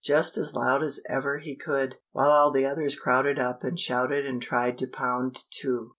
[0.03, 4.25] just as loud as ever he could, while all the others crowded up and shouted
[4.25, 5.89] and tried to pound, too.